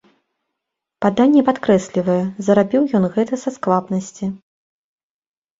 [1.05, 2.17] Паданне падкрэслівае,
[2.47, 4.25] зарабіў ён гэта са сквапнасці.